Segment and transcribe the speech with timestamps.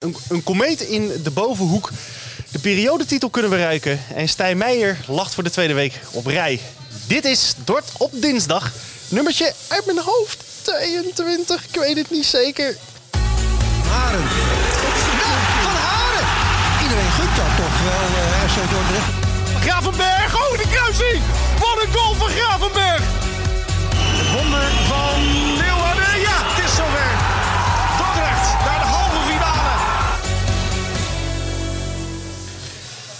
[0.00, 1.90] Een, een komeet in de bovenhoek.
[2.50, 4.00] De periodetitel kunnen bereiken.
[4.14, 6.60] En Stijn Meijer lacht voor de tweede week op rij.
[7.06, 8.72] Dit is Dort op dinsdag.
[9.08, 10.44] Nummertje uit mijn hoofd.
[10.62, 12.76] 22, ik weet het niet zeker.
[13.88, 14.28] Haren.
[15.62, 16.26] Van Haren.
[16.82, 19.12] Iedereen gunt dat toch wel, uh, RC Dordrecht.
[19.60, 21.22] Gravenberg, oh de kruising!
[21.58, 23.02] Wat een goal van Gravenberg!
[23.92, 25.20] Het wonder van
[25.56, 25.79] Leeuwarden,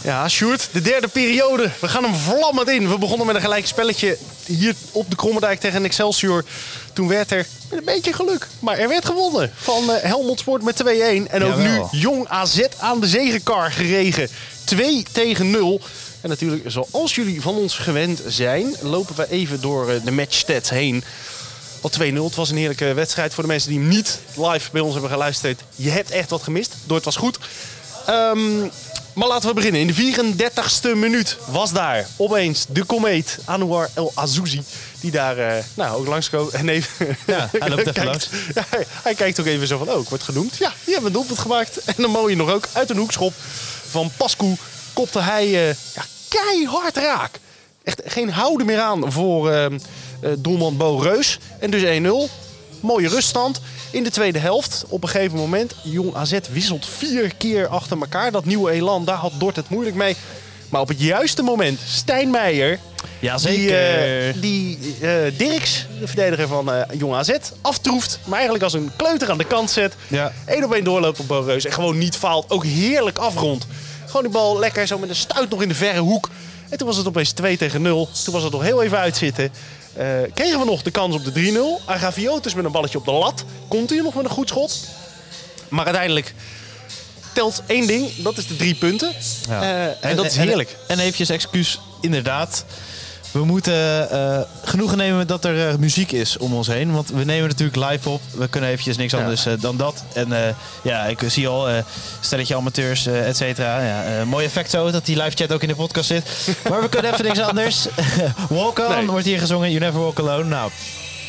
[0.02, 1.70] Ja, Sjoerd, de derde periode.
[1.80, 2.88] We gaan hem vlammend in.
[2.88, 6.44] We begonnen met een gelijk spelletje hier op de Krommerdijk tegen Excelsior.
[6.92, 10.62] Toen werd er met een beetje geluk, maar er werd gewonnen van uh, Helmond Sport
[10.62, 10.86] met 2-1.
[10.86, 11.88] En ook Jawel.
[11.92, 14.28] nu Jong AZ aan de zegenkar geregen.
[14.64, 15.80] 2 tegen 0.
[16.20, 20.70] En natuurlijk, zoals jullie van ons gewend zijn, lopen we even door eh, de matchstats
[20.70, 21.04] heen.
[21.80, 22.02] Wat 2-0.
[22.12, 25.10] Het was een heerlijke wedstrijd voor de mensen die hem niet live bij ons hebben
[25.10, 25.60] geluisterd.
[25.76, 26.74] Je hebt echt wat gemist.
[26.84, 27.38] Door het was goed.
[28.06, 28.60] Ehm,
[29.12, 29.80] maar laten we beginnen.
[29.80, 34.62] In de 34ste minuut was daar opeens de komeet Anouar El Azouzi.
[35.00, 36.50] Die daar eh, nou, ook langs komt.
[36.50, 36.84] En nee,
[37.26, 38.28] Ja, hij loopt even kijkt-.
[38.54, 40.56] Ja, hij, hij kijkt ook even zo van, oh, ik word genoemd.
[40.56, 41.78] Ja, die hebben een doelpunt gemaakt.
[41.84, 43.32] En dan mooie nog ook uit een hoekschop
[43.90, 44.56] van Pascu
[44.92, 47.38] kopte hij eh, ja, keihard raak.
[47.84, 49.66] Echt geen houden meer aan voor eh,
[50.38, 51.38] doelman Bo Reus.
[51.58, 52.32] En dus 1-0.
[52.80, 53.60] Mooie ruststand.
[53.90, 58.30] In de tweede helft, op een gegeven moment, Jong AZ wisselt vier keer achter elkaar.
[58.32, 60.16] Dat nieuwe elan, daar had Dort het moeilijk mee.
[60.68, 62.78] Maar op het juiste moment, Stijn Meijer,
[63.18, 64.28] Ja, die, zeker.
[64.28, 67.30] eh, die eh, Dirks, de verdediger van eh Jong AZ,
[67.60, 68.18] aftroeft.
[68.24, 69.94] Maar eigenlijk als een kleuter aan de kant zet.
[70.08, 70.32] Ja.
[70.46, 71.64] Eén op één doorloopt op Bo Reus.
[71.64, 72.50] En gewoon niet faalt.
[72.50, 73.66] Ook heerlijk afrond.
[74.06, 76.28] Gewoon die bal lekker zo met een stuit nog in de verre hoek.
[76.68, 78.08] En toen was het opeens 2 tegen 0.
[78.24, 79.50] Toen was het nog heel even uitzitten.
[79.92, 81.84] Eh kregen we nog de kans op de 3-0.
[81.86, 83.44] Agaviotis met een balletje op de lat.
[83.68, 84.80] Komt hij nog met een goed schot.
[85.68, 86.34] Maar uiteindelijk
[87.32, 88.10] telt één ding.
[88.16, 89.12] Dat is de drie punten.
[89.48, 89.62] Ja.
[89.62, 90.76] Eh, en, dat is heerlijk.
[90.86, 92.64] En, eventjes excuus, inderdaad.
[93.32, 96.92] We moeten eh, genoegen nemen dat er eh, muziek is om ons heen.
[96.92, 98.20] Want we nemen natuurlijk live op.
[98.34, 100.02] We kunnen eventjes niks anders eh, dan dat.
[100.12, 101.68] En ja, ik zie al
[102.20, 103.80] stelletje amateurs, et cetera.
[103.80, 106.24] Ja, mooi effect zo dat die live chat ook in de podcast zit.
[106.70, 107.86] maar we kunnen even niks anders.
[108.48, 109.06] Walk On Nee.
[109.06, 109.68] wordt hier gezongen.
[109.70, 110.44] You Never Walk Alone.
[110.44, 110.70] Nou,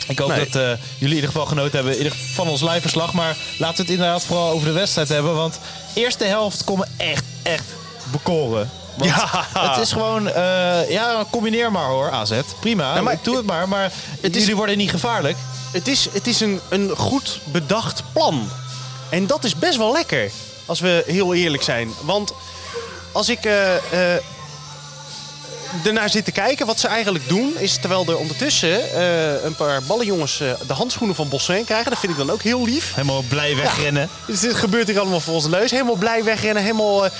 [0.07, 0.39] ik hoop Nee.
[0.39, 3.13] dat jullie in ieder geval genoten hebben ieder van ons live verslag.
[3.13, 5.35] Maar laten we het inderdaad vooral over de wedstrijd hebben.
[5.35, 5.59] Want
[5.93, 7.63] eerste helft komen echt, echt
[8.11, 8.69] bekoren.
[8.97, 9.45] Want Ja.
[9.69, 12.31] Het is gewoon, eh, ja, combineer maar hoor, AZ.
[12.59, 13.67] Prima, Ja, maar- doe het maar.
[13.67, 13.91] Maar
[14.21, 15.37] Het is- jullie worden niet gevaarlijk.
[15.71, 18.49] Het is, het is een, een goed bedacht plan.
[19.09, 20.31] En dat is best wel lekker,
[20.65, 21.89] als we heel eerlijk zijn.
[22.01, 22.33] Want
[23.11, 23.75] als ik eh,
[24.15, 24.21] eh,
[25.85, 27.57] ernaar zit te kijken, wat ze eigenlijk doen...
[27.57, 31.89] is terwijl er ondertussen eh, een paar ballenjongens eh, de handschoenen van Bossuin krijgen...
[31.89, 32.95] dat vind ik dan ook heel lief.
[32.95, 34.09] Helemaal blij wegrennen.
[34.27, 35.71] Dus dit gebeurt hier allemaal voor onze neus.
[35.71, 36.63] Helemaal blij wegrennen.
[36.63, 37.11] Helemaal, eh,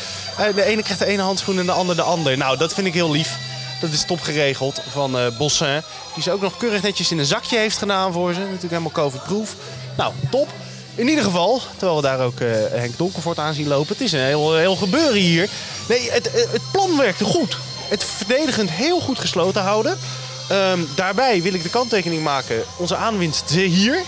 [0.56, 2.38] de ene krijgt de ene handschoen en de ander de ander.
[2.38, 3.38] Nou, dat vind ik heel lief.
[3.82, 5.82] Dat is top geregeld van Bossin.
[6.14, 8.40] Die ze ook nog keurig netjes in een zakje heeft gedaan voor ze.
[8.40, 9.56] Natuurlijk helemaal COVID-proof.
[9.98, 10.48] Nou, top.
[10.96, 13.88] In ieder geval, terwijl we daar ook eh, Henk Donkervoort aan zien lopen.
[13.88, 15.50] Het is een heel, heel gebeuren hier.
[15.88, 17.58] Nee, het, het plan werkte goed.
[17.92, 19.98] Het verdedigend heel goed gesloten houden.
[20.50, 22.64] Ehm, daarbij wil ik de kanttekening maken.
[22.78, 24.02] Onze aanwinst hier.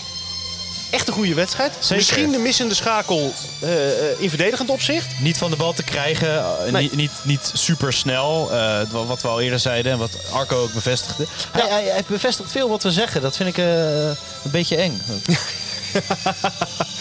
[0.91, 1.73] Echt een goede wedstrijd.
[1.79, 1.95] Zeker.
[1.95, 5.05] Misschien de missende schakel eh, eh, in verdedigend opzicht.
[5.19, 6.81] Niet van de bal te krijgen, eh, Nee.
[6.81, 8.49] niet, niet, niet super snel.
[8.51, 11.25] eh, wat we al eerder zeiden en wat Arco ook bevestigde.
[11.51, 13.22] Hij, hij, hij bevestigt veel wat we zeggen.
[13.22, 15.01] Dat vind ik eh, een beetje eng.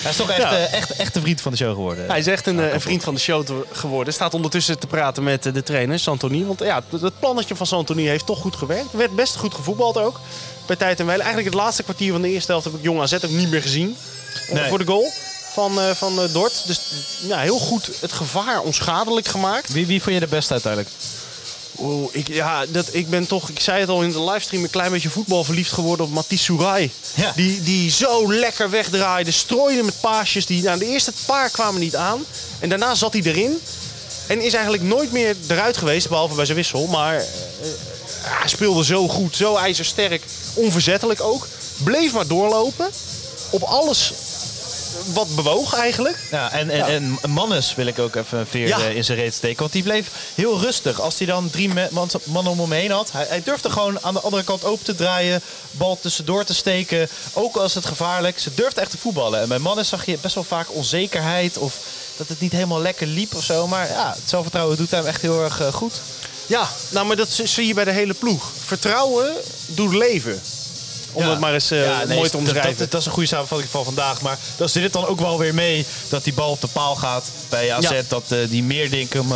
[0.03, 0.57] hij is toch echt, Ja.
[0.57, 2.07] eh, echt, echt een vriend van de show geworden.
[2.09, 4.15] Hij is echt een, eh, een vriend van de show te- geworden.
[4.15, 6.45] Staat ondertussen te praten met eh, de trainer, Santoni.
[6.45, 8.93] Want ja, het- plannetje van Santoni heeft toch goed gewerkt.
[8.93, 10.21] Er werd best goed gevoetbald ook.
[10.67, 11.23] Bij tijd en wijle.
[11.23, 13.63] Eigenlijk het laatste kwartier van de eerste helft heb ik Jong AZ ook niet meer
[13.63, 13.97] gezien.
[14.53, 14.69] Nee.
[14.69, 15.13] voor de goal
[15.53, 16.63] van, van Dort.
[16.67, 16.81] Dus
[17.29, 19.73] ja, heel goed het gevaar onschadelijk gemaakt.
[19.73, 20.93] Wie, wie vond je de beste uiteindelijk?
[21.79, 24.71] Oeh, ik, ja, dat, ik ben toch, ik zei het al in de livestream, een
[24.71, 26.91] klein beetje voetbal verliefd geworden op Matisse Souray.
[27.15, 27.33] Ja.
[27.37, 30.47] Die, die zo lekker wegdraaide, strooide met paasjes.
[30.47, 32.25] Die, nou, de eerste paar kwamen niet aan.
[32.59, 33.61] En daarna zat hij erin.
[34.27, 36.87] En is eigenlijk nooit meer eruit geweest, behalve bij zijn wissel.
[36.87, 37.25] Maar eh,
[38.23, 40.23] hij speelde zo goed, zo ijzersterk,
[40.55, 41.49] onverzettelijk ook.
[41.85, 42.91] Bleef maar doorlopen.
[43.51, 44.13] Op alles
[45.13, 46.17] wat bewoog eigenlijk.
[46.31, 48.79] Ja, en, en, en Mannes wil ik ook even veer Ja.
[48.79, 49.59] eh, in zijn reet steken.
[49.59, 51.01] Want die bleef heel rustig.
[51.01, 51.71] Als hij dan drie
[52.25, 53.13] mannen om hem heen had.
[53.13, 55.41] Hij, hij durfde gewoon aan de andere kant open te draaien.
[55.71, 57.09] Bal tussendoor te steken.
[57.33, 58.39] Ook als het gevaarlijk.
[58.39, 59.41] Ze durfde echt te voetballen.
[59.41, 61.59] En bij Mannes zag je best wel vaak onzekerheid.
[61.59, 61.77] Of
[62.17, 63.67] dat het niet helemaal lekker liep of zo.
[63.67, 65.93] Maar ja, het zelfvertrouwen doet hem echt heel erg eh, goed.
[66.47, 68.51] Ja, nou, maar dat zie je bij de hele ploeg.
[68.65, 69.33] Vertrouwen
[69.67, 70.43] doet leven.
[71.13, 71.31] Om Ja.
[71.31, 72.77] het maar eens Ja, nee, mooi te dat- omschrijven.
[72.79, 74.21] Dat, dat is een goede samenvatting van vandaag.
[74.21, 76.97] Maar dan zit het dan ook wel weer mee dat die bal op de paal
[76.97, 77.91] gaat bij AZ.
[78.09, 79.27] Dat eh, die Meerdink hem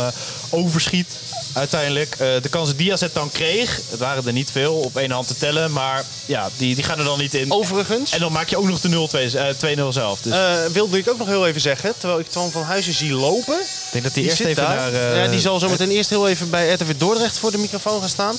[0.49, 1.07] overschiet
[1.53, 2.15] uiteindelijk.
[2.19, 5.27] Eh, de kansen die AZ dan kreeg, het waren er niet veel op één hand
[5.27, 5.71] te tellen.
[5.71, 7.51] Maar ja, die, die gaan er dan niet in.
[7.51, 10.21] Overigens, En dan maak je ook nog de 0-2 eh, 2-0 zelf.
[10.21, 13.13] Dus eh, wilde ik ook nog heel even zeggen, terwijl ik Twan van Huizen zie
[13.13, 13.59] lopen.
[13.59, 14.75] ik denk dat die, Die eerst even daar.
[14.75, 14.93] naar...
[14.93, 17.99] eh, ja, die zal zo meteen eerst heel even bij RTV Dordrecht voor de microfoon
[17.99, 18.35] gaan staan.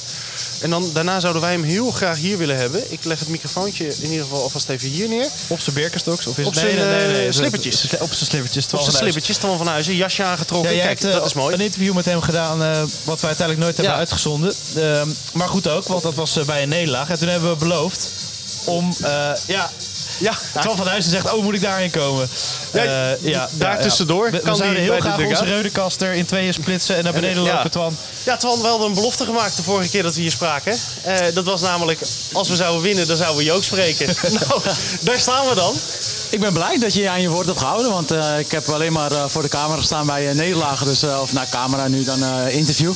[0.61, 2.93] En dan, daarna zouden wij hem heel graag hier willen hebben.
[2.93, 5.27] Ik leg het microfoontje in ieder geval alvast even hier neer.
[5.47, 6.27] Op zijn Birkenstocks?
[6.27, 7.85] Of is Op het- nee, zijn, nee, nee, eh, nee, slippertjes.
[7.99, 8.65] Op zijn slippertjes.
[8.65, 8.93] Op zijn van Huizen.
[9.03, 10.71] slippertjes, Twan van Huizen, jasje aangetrokken.
[10.75, 11.55] Ja, Kijk, hebt eh, dat is mooi.
[11.55, 12.69] een interview met hem gedaan, eh,
[13.05, 13.99] wat wij uiteindelijk nooit hebben Ja.
[13.99, 14.55] uitgezonden.
[14.77, 17.11] Ehm, maar goed ook, want dat was eh, bij een nederlaag.
[17.11, 18.09] En toen hebben we beloofd
[18.65, 19.71] om, eh, ja...
[20.21, 22.29] Ja, Twan van Huizen zegt, oh, moet ik daarheen komen?
[22.73, 25.49] Ja, Eh, daar tussendoor We, we zouden die heel graag onze dugout.
[25.49, 27.55] reudenkaster in tweeën splitsen en naar beneden ja.
[27.55, 27.97] lopen, Twan.
[28.25, 30.77] Ja, Twan, we hadden een belofte gemaakt de vorige keer dat we hier spraken.
[31.35, 32.01] Dat was namelijk,
[32.33, 34.07] als we zouden winnen, dan zouden we Jook spreken.
[34.49, 34.61] nou,
[35.01, 35.75] daar staan we dan.
[36.31, 37.91] Ik ben blij dat je aan je woord hebt gehouden.
[37.93, 40.87] Want eh, ik heb alleen maar eh, voor de camera gestaan bij uh, nederlagen.
[40.87, 42.93] Dus, eh, of naar camera nu dan eh, interview.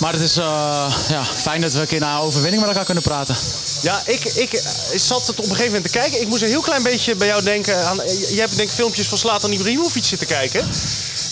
[0.00, 3.02] Maar het is eh, ja, fijn dat we een keer na overwinning met elkaar kunnen
[3.02, 3.36] praten.
[3.82, 6.20] Ja, ik, ik eh, zat het op een gegeven moment te kijken.
[6.20, 8.00] Ik moest een heel klein beetje bij jou denken aan...
[8.00, 10.68] eh, Je hebt denk ik filmpjes van Slatan Ibrahimovic zitten kijken.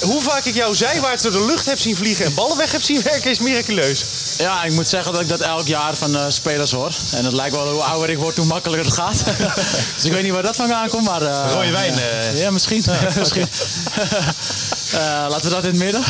[0.00, 2.82] Hoe vaak ik jou zijwaarts door de lucht heb zien vliegen en ballen weg heb
[2.82, 4.04] zien werken is miraculeus.
[4.38, 6.92] Ja, ik moet zeggen dat ik dat elk jaar van eh, spelers hoor.
[7.12, 9.24] En het lijkt wel hoe ouder ik word, hoe makkelijker het gaat.
[9.96, 11.22] dus ik weet niet waar dat vandaan komt, maar...
[11.22, 12.38] eh, Rode wijn, eh.
[12.40, 12.84] Ja, misschien.
[13.18, 13.48] misschien.
[14.92, 16.02] Eh, laten we dat in het midden.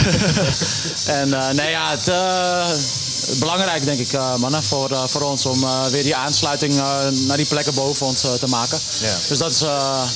[1.06, 2.66] en eh, nee, ja, het, eh,
[3.38, 6.74] belangrijk denk ik, eh, mannen, voor, eh, voor ons om eh, weer die aansluiting
[7.26, 8.78] naar die plekken boven ons te maken.
[9.00, 9.16] Ja.
[9.28, 9.58] Dus dat is,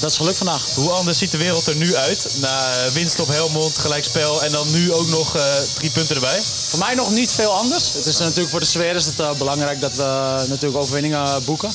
[0.00, 0.64] dat is geluk vandaag.
[0.74, 2.26] Hoe anders ziet de wereld er nu uit?
[2.40, 5.36] Na winst op Helmond, gelijkspel en dan nu ook nog
[5.74, 6.40] drie punten erbij.
[6.68, 7.92] Voor mij nog niet veel anders.
[7.92, 11.70] Het is natuurlijk voor de sfeer is het belangrijk dat we natuurlijk overwinningen boeken.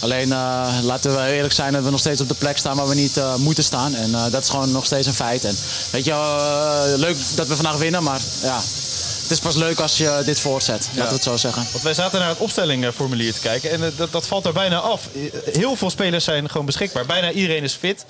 [0.00, 0.28] Alleen
[0.82, 3.20] laten we eerlijk zijn dat we nog steeds op de plek staan waar we niet
[3.36, 3.94] moeten staan.
[3.94, 5.44] En dat is gewoon nog steeds een feit.
[5.44, 5.56] En
[5.90, 8.60] weet je, leuk dat we vandaag winnen, maar ja,
[9.24, 10.88] het is pas leuk als je dit voortzet.
[10.92, 11.66] Laten we het zo zeggen.
[11.72, 14.78] Want wij zaten naar het opstellingformulier te kijken en eh, dat, dat valt er bijna
[14.78, 15.08] af.
[15.14, 17.06] Eh, Heel veel spelers zijn gewoon beschikbaar.
[17.06, 18.04] Bijna iedereen is fit.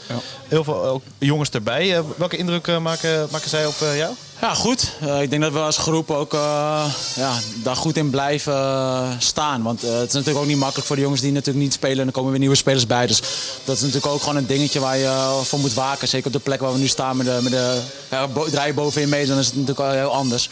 [0.49, 1.97] Heel veel ook jongens erbij.
[1.97, 4.15] Eh, welke indruk maken, maken zij op eh, jou?
[4.41, 4.93] Ja, goed.
[5.01, 6.85] Eh, ik denk dat we als groep ook eh,
[7.15, 9.63] ja, daar goed in blijven eh, staan.
[9.63, 11.99] Want het is natuurlijk ook niet makkelijk voor de jongens die natuurlijk niet spelen.
[11.99, 13.07] En er komen weer nieuwe spelers bij.
[13.07, 13.21] Dus
[13.65, 16.09] dat is natuurlijk ook gewoon een dingetje waar je voor moet waken.
[16.09, 19.09] Zeker op de plek waar we nu staan met de, met de ja, draai bovenin
[19.09, 20.49] mee, dan is het natuurlijk al heel anders.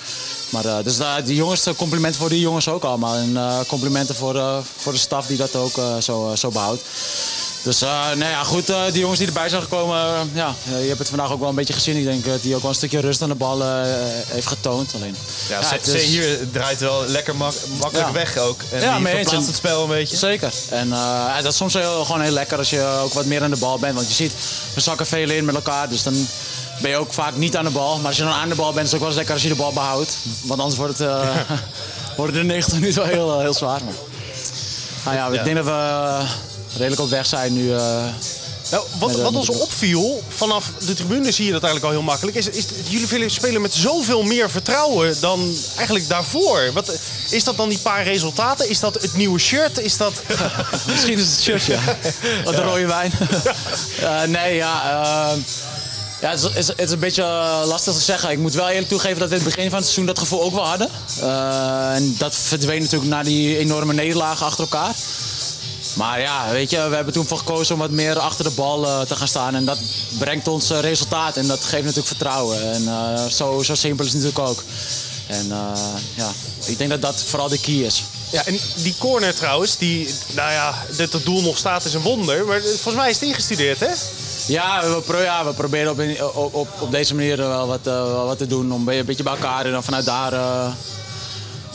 [0.49, 3.17] Maar dus die jongens, complimenten voor die jongens ook allemaal.
[3.17, 3.37] En
[3.67, 6.83] complimenten voor, voor de staf die dat ook zo, zo behoudt.
[7.63, 10.87] Dus eh, nou ja, goed, eh, die jongens die erbij zijn gekomen, eh, ja, je
[10.87, 11.97] hebt het vandaag ook wel een beetje gezien.
[11.97, 13.63] Ik denk dat hij ook wel een stukje rust aan de bal
[14.27, 14.95] heeft getoond.
[14.95, 15.17] Alleen,
[15.49, 18.13] Ja, Ja, C- het is- C hier draait wel lekker mak- makkelijk Ja.
[18.13, 18.61] weg ook.
[18.71, 20.17] En Ja, die verplaatst het spel een beetje.
[20.17, 20.53] Zeker.
[20.71, 20.89] En
[21.43, 23.79] dat is soms heel, gewoon heel lekker als je ook wat meer aan de bal
[23.79, 23.95] bent.
[23.95, 24.33] Want je ziet,
[24.75, 25.89] we zakken veel in met elkaar.
[25.89, 26.29] Dus dan
[26.81, 27.97] ben je ook vaak niet aan de bal.
[27.97, 29.43] Maar als je dan aan de bal bent, is het ook wel eens lekker als
[29.43, 30.17] je de bal behoudt.
[30.43, 31.09] Want anders wordt het,
[32.17, 33.81] wordt het de 90 minuten wel heel, heel zwaar.
[33.85, 36.21] Maar, nou ja, ik denk dat we
[36.77, 37.75] redelijk op weg zijn nu.
[37.75, 38.05] eh,
[38.71, 42.37] Nou, wat, wat ons opviel, vanaf de tribune zie je dat eigenlijk al heel makkelijk,
[42.37, 46.71] is, is jullie spelen met zoveel meer vertrouwen dan eigenlijk daarvoor.
[46.73, 46.93] Wat,
[47.31, 48.69] is dat dan die paar resultaten?
[48.69, 49.79] Is dat het nieuwe shirt?
[49.79, 50.13] Is dat...
[50.91, 51.81] Misschien is het shirt, ja.
[52.45, 53.13] Wat de rode wijn.
[54.01, 54.83] Eh, nee, ja.
[55.31, 55.39] ehm,
[56.21, 58.31] ja, het, is, het is- een beetje eh, lastig te zeggen.
[58.31, 60.43] Ik moet wel eerlijk toegeven dat we in het begin van het seizoen dat gevoel
[60.43, 60.89] ook wel hadden.
[61.95, 64.95] En dat verdween natuurlijk na die enorme nederlagen achter elkaar.
[65.95, 68.87] Maar ja, weet je, we hebben toen voor gekozen om wat meer achter de bal
[68.87, 69.55] eh, te gaan staan.
[69.55, 69.79] En dat
[70.19, 72.73] brengt ons eh, resultaat en dat geeft natuurlijk vertrouwen.
[72.73, 74.63] En eh, zo, zo simpel is het natuurlijk ook.
[75.27, 75.47] En
[76.15, 76.33] ja,
[76.65, 78.03] ik denk dat dat vooral de key is.
[78.31, 82.01] Ja, en die corner trouwens, die, nou ja, dat het doel nog staat is een
[82.03, 82.45] wonder.
[82.45, 83.89] Maar volgens mij is het ingestudeerd, hè?
[84.47, 87.81] Ja, we, pro- ja, we proberen op, in- op, op, op deze manier wel wat,
[88.27, 88.73] wat te doen.
[88.73, 90.33] Om een beetje bij elkaar en dan vanuit daar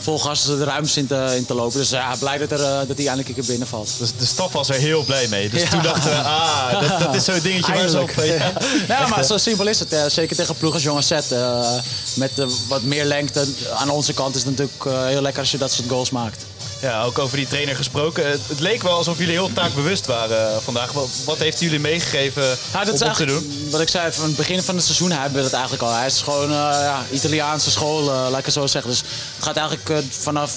[0.00, 1.78] vol gas de ruimte in te, in te lopen.
[1.78, 3.90] Dus ja, blij dat, er, eh, dat hij eindelijk een keer binnenvalt.
[3.98, 5.48] Dus de staf was er heel blij mee.
[5.48, 5.68] Dus Ja.
[5.68, 8.10] toen dachten we, ah, dat, dat is zo'n dingetje waar ze op...
[8.16, 8.52] Ja.
[8.88, 9.92] Ja, maar zo simpel is het.
[9.92, 11.72] eh, zeker tegen ploeg als Jonge eh,
[12.14, 15.58] met eh, wat meer lengte aan onze kant is het natuurlijk heel lekker als je
[15.58, 16.44] dat soort goals maakt.
[16.80, 18.30] Ja, ook over die trainer gesproken.
[18.30, 20.92] Het, het leek wel alsof jullie heel taakbewust waren eh, vandaag.
[20.92, 23.68] Wat, wat heeft jullie meegegeven Ja, dat om te doen?
[23.70, 25.92] wat ik zei, van het begin van het seizoen hebben we dat eigenlijk al.
[25.92, 28.90] Hij is gewoon eh, ja, Italiaanse school, eh, laat ik het zo zeggen.
[28.90, 30.52] Dus het gaat eigenlijk vanaf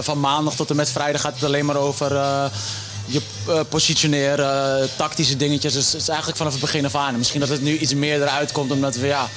[0.00, 2.12] van maandag tot en met vrijdag gaat het alleen maar over
[3.04, 3.22] je
[3.68, 5.72] positioneren, tactische dingetjes.
[5.72, 7.12] Dus het is eigenlijk vanaf het begin af aan.
[7.12, 9.28] En misschien dat het nu iets meer eruit komt, omdat we ja,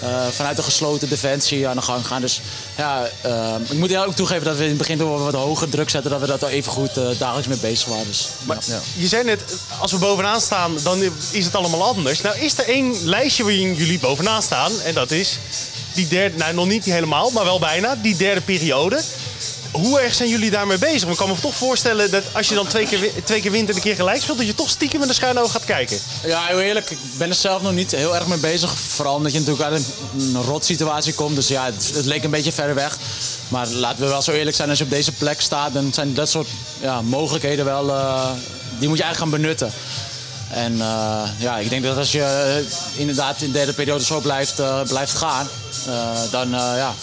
[0.00, 2.20] eh, vanuit een gesloten defensie aan de gang gaan.
[2.20, 2.40] Dus
[2.76, 5.68] ja, eh, ik moet ook toegeven dat we in het begin toen we wat hoger
[5.68, 8.06] druk zetten, dat we dat al even goed eh, dagelijks mee bezig waren.
[8.06, 8.80] Dus, Maar ja.
[8.96, 9.40] je zei net,
[9.78, 12.20] als we bovenaan staan, dan is het allemaal anders.
[12.20, 14.80] Nou is er één lijstje waarin jullie bovenaan staan.
[14.80, 15.38] En dat is
[15.94, 19.00] die derde, nou nog niet helemaal, maar wel bijna, die derde periode.
[19.70, 21.00] Hoe erg zijn jullie daarmee bezig?
[21.00, 23.68] Want ik kan me toch voorstellen dat als je dan twee keer, twee keer wint
[23.68, 25.98] en een keer gelijk speelt, dat je toch stiekem met een schuine oog gaat kijken.
[26.24, 28.78] Ja, heel eerlijk, ik ben er zelf nog niet heel erg mee bezig.
[28.78, 29.84] Vooral omdat je natuurlijk uit
[30.18, 31.34] een, rot situatie komt.
[31.34, 32.98] Dus ja, het, leek een beetje ver weg.
[33.48, 36.14] Maar laten we wel zo eerlijk zijn, als je op deze plek staat, dan zijn
[36.14, 36.48] dat soort
[36.80, 38.30] ja, mogelijkheden wel, eh,
[38.78, 39.72] die moet je eigenlijk gaan benutten.
[40.50, 44.20] En eh, ja, ik denk dat als je eh, inderdaad in de derde periode zo
[44.20, 45.48] blijft, blijft gaan,
[46.30, 46.94] dan, ja,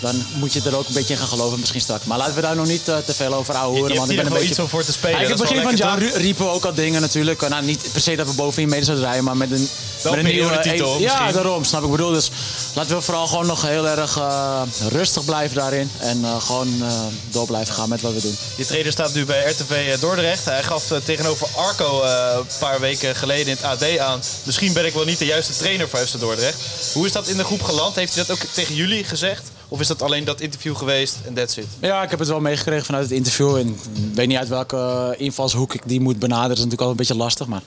[0.00, 2.04] dan moet je er ook een beetje in gaan geloven misschien straks.
[2.04, 3.82] Maar laten we daar nog niet eh, te veel over houden.
[3.82, 5.72] Je- je hebt hier nog wel iets om voor te spelen, Eigenlijk is begin van
[5.72, 7.48] het jaar riepen we ook al dingen natuurlijk.
[7.48, 9.68] Nou, niet per se dat we bovenin mee zouden rijden, maar met een,
[10.02, 11.32] Wel met een periodetitel, Ja, misschien.
[11.32, 11.86] daarom, snap ik.
[11.86, 12.30] Ik bedoel, dus
[12.74, 15.90] laten we vooral gewoon nog heel erg eh, rustig blijven daarin.
[15.98, 16.92] En eh, gewoon eh,
[17.30, 18.36] door blijven gaan met wat we doen.
[18.56, 20.44] Je trainer staat nu bij RTV Dordrecht.
[20.44, 24.20] Hij gaf tegenover Arco eh, een paar weken geleden in het AD aan.
[24.42, 26.56] Misschien ben ik wel niet de juiste trainer voor FC Dordrecht.
[26.92, 27.94] Hoe is dat in de groep geland?
[27.94, 29.42] Heeft hij dat ook tegen jullie gezegd?
[29.68, 31.66] Of is dat alleen dat interview geweest en that's it?
[31.80, 33.56] Ja, ik heb het wel meegekregen vanuit het interview.
[33.56, 36.48] En ik weet niet uit welke eh, invalshoek ik die moet benaderen.
[36.48, 37.46] Dat is natuurlijk al een beetje lastig.
[37.46, 37.62] Maar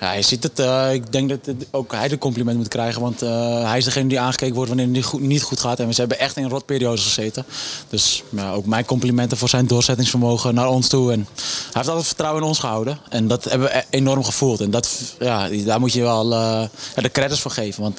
[0.00, 0.58] ja, je ziet het.
[0.58, 3.00] eh, ik denk dat het- ook hij de compliment moet krijgen.
[3.02, 5.80] Want eh, hij is degene die aangekeken wordt wanneer het niet goed, niet goed gaat.
[5.80, 7.44] En ze hebben echt in rotperiodes gezeten.
[7.88, 11.12] Dus ja, ook mijn complimenten voor zijn doorzettingsvermogen naar ons toe.
[11.12, 12.98] En hij heeft altijd vertrouwen in ons gehouden.
[13.08, 14.60] En dat hebben we e- enorm gevoeld.
[14.60, 16.62] En dat, ja, daar moet je wel eh,
[16.94, 17.82] de credits voor geven.
[17.82, 17.96] Want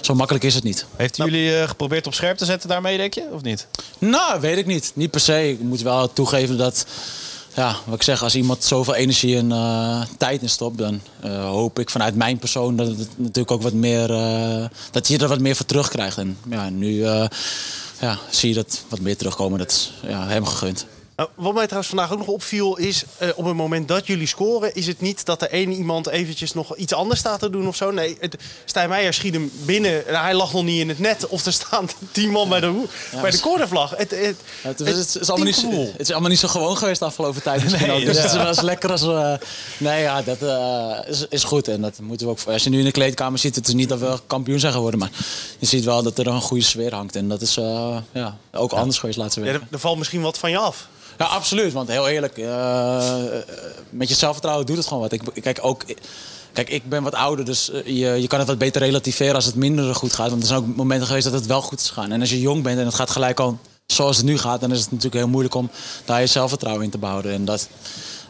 [0.00, 0.84] zo makkelijk is het niet.
[0.96, 3.28] Heeft hij jullie geprobeerd op scherp te zetten daarmee, denk je?
[3.32, 3.66] Of niet?
[3.98, 4.92] Nou, weet ik niet.
[4.94, 5.48] Niet per se.
[5.50, 6.86] Ik moet wel toegeven dat,
[7.54, 11.44] ja, wat ik zeg, als iemand zoveel energie en eh, tijd in stopt, dan eh,
[11.44, 15.28] hoop ik vanuit mijn persoon dat het natuurlijk ook wat meer, eh, dat je er
[15.28, 16.18] wat meer voor terugkrijgt.
[16.18, 17.04] En ja, nu
[18.00, 19.58] ja, zie je dat wat meer terugkomen.
[19.58, 20.86] Dat is ja, hem gegund.
[21.18, 24.26] Nou, wat mij trouwens vandaag ook nog opviel is, eh, op het moment dat jullie
[24.26, 27.68] scoren, is het niet dat er één iemand eventjes nog iets anders staat te doen
[27.68, 27.90] of zo.
[27.90, 30.06] Nee, het, Stijn Meijer schiet hem binnen.
[30.06, 31.26] en hij lag nog niet in het net.
[31.26, 32.84] Of er staan tien man bij de,
[33.20, 33.90] bij de cornervlag.
[33.96, 37.42] Het, het, Het, is, allemaal niet, het is allemaal niet zo gewoon geweest de afgelopen
[37.42, 37.62] tijd.
[37.62, 38.04] Misschien Nee, ook.
[38.04, 38.22] Dus ja.
[38.22, 39.38] het is wel eens lekker als we...
[39.78, 41.68] Nee, ja, dat eh, is, is goed.
[41.68, 42.38] En dat moeten we ook...
[42.46, 45.00] Als je nu in de kleedkamer ziet, het is niet dat we kampioen zijn geworden.
[45.00, 45.10] Maar
[45.58, 47.16] je ziet wel dat er een goede sfeer hangt.
[47.16, 49.60] En dat is eh, ja, ook anders geweest laatste week.
[49.70, 50.88] er valt misschien wat van je af.
[51.18, 51.72] Ja, absoluut.
[51.72, 53.14] Want heel eerlijk, eh,
[53.90, 55.12] met je zelfvertrouwen doet het gewoon wat.
[55.12, 55.84] Ik, kijk, ook,
[56.52, 59.44] kijk, ik ben wat ouder, dus eh, je, je kan het wat beter relativeren als
[59.44, 60.30] het minder goed gaat.
[60.30, 62.12] Want er zijn ook momenten geweest dat het wel goed is gegaan.
[62.12, 64.72] En als je jong bent en het gaat gelijk al zoals het nu gaat, dan
[64.72, 65.70] is het natuurlijk heel moeilijk om
[66.04, 67.32] daar je zelfvertrouwen in te behouden.
[67.32, 67.68] En dat,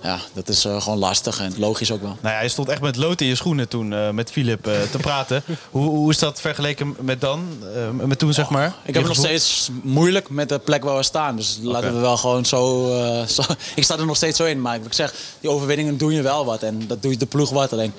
[0.02, 2.16] ja, dat is eh, gewoon lastig en logisch ook wel.
[2.20, 4.74] Nou ja, je stond echt met lood in je schoenen toen eh, met Filip eh,
[4.90, 5.42] te praten.
[5.70, 7.46] hoe, hoe is dat vergeleken met dan?
[7.92, 8.66] Met toen, zeg maar?
[8.84, 11.36] Ik heb het nog steeds moeilijk met de plek waar we staan.
[11.36, 12.86] Dus laten we wel gewoon zo,
[13.28, 13.42] zo-
[13.76, 14.60] Ik sta er nog steeds zo in.
[14.60, 16.62] Maar ik zeg, die overwinningen doen je wel wat.
[16.62, 17.72] En dat doe je de ploeg wat.
[17.72, 17.92] Alleen,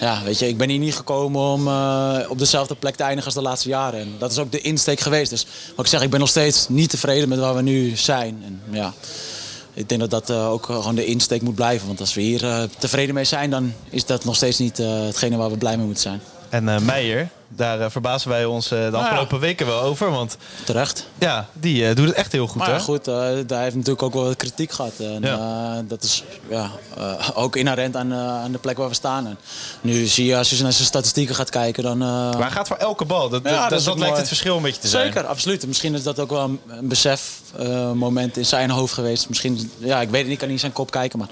[0.00, 1.68] ja, weet je, ik ben hier niet gekomen om
[2.28, 4.00] op dezelfde plek te eindigen als de laatste jaren.
[4.00, 5.30] En dat is ook de insteek geweest.
[5.30, 5.46] Dus
[5.76, 8.42] wat ik zeg, ik ben nog steeds niet tevreden met waar we nu zijn.
[8.46, 8.92] En ja.
[9.74, 11.86] Ik denk dat dat eh, ook gewoon de insteek moet blijven.
[11.86, 15.02] Want als we hier eh, tevreden mee zijn, dan is dat nog steeds niet eh,
[15.04, 16.20] hetgene waar we blij mee moeten zijn.
[16.48, 18.98] En Meijer, daar eh, verbazen wij ons eh, de ja.
[19.02, 20.10] afgelopen weken wel over.
[20.10, 21.06] Want Terecht.
[21.18, 22.72] ja, die eh, doet het echt heel goed, Maar hè?
[22.74, 23.14] ja, goed, eh,
[23.46, 24.92] daar heeft natuurlijk ook wel wat kritiek gehad.
[24.98, 25.82] En, Ja.
[25.88, 29.26] dat is ja, eh, ook inherent aan, eh, aan de plek waar we staan.
[29.26, 29.38] En
[29.80, 32.02] nu zie je, als je naar zijn statistieken gaat kijken, dan...
[32.02, 33.28] eh, Maar hij gaat voor elke bal.
[33.28, 35.04] Dat, Ja, dat, lijkt het verschil een beetje te zijn.
[35.06, 35.62] Zeker, absoluut.
[35.62, 39.28] En Misschien is dat ook wel een, een besefmoment in zijn hoofd geweest.
[39.28, 41.28] Misschien, ja, ik weet het niet, ik kan niet in zijn kop kijken, maar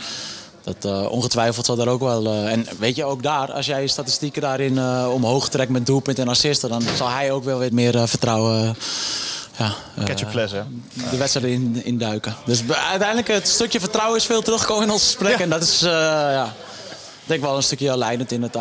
[0.64, 2.26] dat eh, ongetwijfeld zal daar ook wel.
[2.26, 5.86] eh, en weet je, ook daar, als jij je statistieken daarin eh, omhoog trekt met
[5.86, 8.76] doelpunt en assisten, dan zal hij ook wel weer meer vertrouwen.
[9.58, 10.62] ja, Ketchup fles, hè?
[11.10, 12.34] de wedstrijd in, induiken.
[12.44, 15.38] Dus be- uiteindelijk het stukje vertrouwen is veel teruggekomen in ons gesprek.
[15.38, 16.44] En dat is, ja,
[17.22, 18.56] ik denk wel een stukje leidend in, het,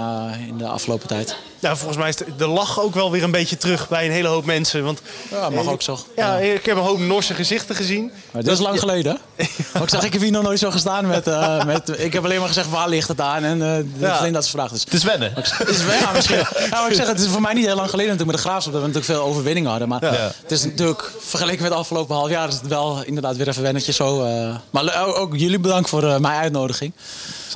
[0.47, 1.35] in de afgelopen tijd.
[1.61, 4.11] Nou, volgens mij is de, de lach ook wel weer een beetje terug bij een
[4.11, 4.83] hele hoop mensen.
[4.83, 5.01] Want,
[5.31, 5.99] Ja, mag eh, ook zo.
[6.15, 8.11] Ja, ik heb een hoop Norse gezichten gezien.
[8.31, 9.45] Maar dit is lang geleden, hè?
[9.73, 11.27] Maar ik zeg, ik heb hier nog nooit zo gestaan met...
[11.27, 13.43] eh, met ik heb alleen maar gezegd, waar ligt het aan?
[13.43, 14.13] En eh dat Ja.
[14.13, 14.71] is alleen dat ze vraag.
[14.71, 15.33] Dus Het is wennen.
[15.67, 16.37] is wel, ja, misschien.
[16.37, 18.49] Ja, maar ik zeg, het is voor mij niet heel lang geleden natuurlijk met de
[18.49, 19.87] Graafschap dat we natuurlijk veel overwinningen hadden.
[19.87, 20.31] Maar Ja.
[20.41, 23.63] het is natuurlijk, vergeleken met het afgelopen half jaar, is het wel inderdaad weer even
[23.63, 24.23] wennetje zo.
[24.23, 24.55] eh.
[24.69, 26.93] maar ook, jullie bedankt voor eh, mijn uitnodiging.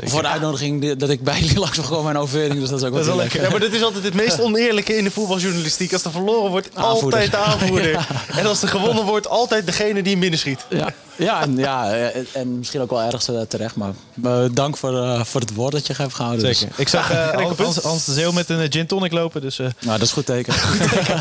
[0.04, 2.60] Voor de uitnodiging die- dat ik bij jullie langs mag komen en overwinning.
[2.60, 3.42] Dus dat is ook Dat is wel lekker.
[3.42, 5.94] Ja, maar dat is altijd altijd het meest oneerlijke in de voetbaljournalistiek.
[5.94, 7.04] Als er verloren wordt, Aanvoerder.
[7.04, 8.08] altijd de aanvoerder.
[8.40, 10.66] En als er gewonnen wordt, altijd degene die hem binnenschiet.
[10.70, 13.76] Ja, ja, en, ja en, en misschien ook wel ergens eh, terecht.
[13.76, 16.46] Maar eh, dank voor, eh, voor het woord dat je hebt gehouden.
[16.46, 16.76] Dus, Zeker.
[16.78, 19.66] Ik zag eh, Hans, Hans, Hans de Zeeuw met een gin tonic lopen, dus eh,
[19.80, 20.54] nou, dat is goed teken.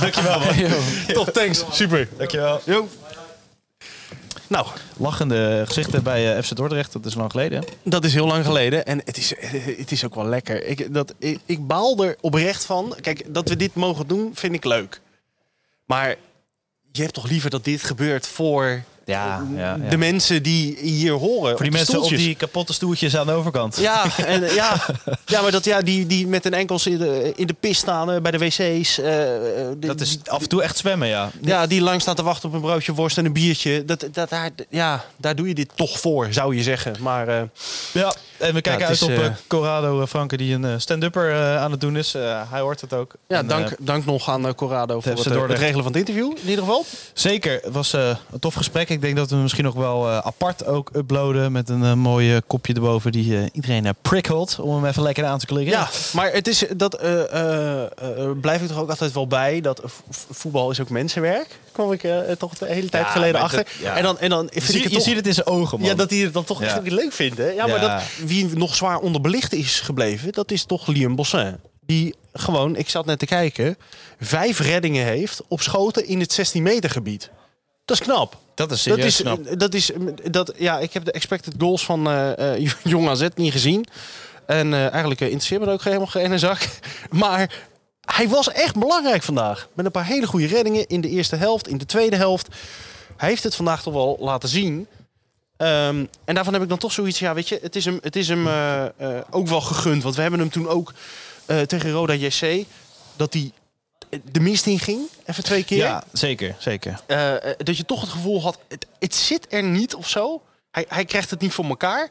[0.01, 0.55] dankjewel man.
[1.13, 1.63] Top, thanks.
[1.73, 2.09] Super.
[2.19, 2.61] Dankjewel.
[2.65, 2.89] Jo.
[4.47, 7.61] Nou, Lachende gezichten bij eh, FC Dordrecht, dat is lang geleden.
[7.61, 7.67] hè?
[7.83, 8.87] dat is heel lang geleden.
[8.87, 9.35] En het is,
[9.77, 10.65] het is ook wel lekker.
[10.65, 12.97] Ik, dat, ik, ik baal er oprecht van.
[13.01, 15.01] Kijk, dat we dit mogen doen, vind ik leuk.
[15.85, 16.17] Maar
[16.93, 19.89] je hebt toch liever dat dit gebeurt voor Ja, ja, ja.
[19.89, 21.51] de mensen die hier horen.
[21.53, 23.77] Voor die mensen op die kapotte stoeltjes aan de overkant.
[23.81, 24.87] Ja, en, ja,
[25.27, 28.11] ja, maar dat, ja, die, die met hun enkels in de, in de pis staan
[28.13, 28.99] eh, bij de wc's.
[28.99, 31.31] eh, eh, Dat is af en toe echt zwemmen, ja.
[31.41, 33.85] Ja, die lang staan te wachten op een broodje worst en een biertje.
[33.85, 36.95] Dat, dat, daar, ja, daar doe je dit toch voor, zou je zeggen.
[37.01, 37.43] Maar eh,
[37.93, 41.35] Ja, en we kijken uit is, op eh, eh, Corrado eh, Franke die een stand-upper
[41.59, 42.13] aan het doen is.
[42.51, 43.15] Hij hoort het ook.
[43.29, 46.31] ja, En, dank, dank nog aan Corrado voor het, het regelen van het interview.
[46.43, 46.85] In ieder geval.
[47.13, 48.89] zeker, het was een tof gesprek.
[48.89, 52.75] Ik denk dat we misschien nog wel apart ook uploaden met een mooi eh, kopje
[52.75, 54.59] erboven die iedereen uh, prikkelt.
[54.61, 55.73] Om hem even lekker aan te klikken.
[55.73, 57.01] Ja, maar het is, dat
[58.41, 59.61] blijf ik toch ook altijd wel bij.
[59.61, 59.83] Dat
[60.31, 61.59] voetbal is ook mensenwerk.
[61.73, 62.07] Kwam ik
[62.39, 63.59] toch de hele tijd Ja, geleden achter.
[63.65, 63.97] dat- ja.
[63.97, 65.07] En dan, en dan je, vind ik ziet, het je toch...
[65.07, 65.89] ziet het in zijn ogen, man.
[65.89, 66.67] Ja, dat hij het dan toch Ja.
[66.67, 67.39] echt niet leuk vindt.
[67.39, 67.49] Hè?
[67.51, 68.03] Ja, maar dat,
[68.35, 71.61] wie nog zwaar onderbelicht is gebleven, dat is toch Liam Bossin.
[71.87, 73.77] Die gewoon, ik zat net te kijken,
[74.21, 77.31] vijf reddingen heeft op schoten in het 16 meter gebied.
[77.85, 78.39] Dat is knap.
[78.55, 79.59] dat is Dat is, knap.
[79.59, 79.91] dat is,
[80.31, 83.87] dat, ja, ik heb de expected goals van eh eh, Jong AZ niet gezien.
[84.47, 86.69] En eh, eigenlijk eh, interesseert me ook helemaal geen zak.
[87.11, 87.55] Maar
[88.01, 89.69] hij was echt belangrijk vandaag.
[89.75, 92.49] Met een paar hele goede reddingen in de eerste helft, in de tweede helft.
[93.17, 94.87] Hij heeft het vandaag toch wel laten zien.
[95.57, 98.17] Ehm, en daarvan heb ik dan toch zoiets, ja, weet je, het is hem, het
[98.17, 100.03] is hem eh, eh, ook wel gegund.
[100.03, 100.93] Want we hebben hem toen ook
[101.47, 102.67] eh, tegen Roda JC,
[103.17, 103.53] dat hij
[104.31, 105.79] de mist in ging, even twee keer.
[105.79, 107.01] Ja, zeker, zeker.
[107.59, 110.43] Dat je toch het gevoel had, het, het zit er niet of zo.
[110.71, 112.11] Hij, hij krijgt het niet voor elkaar.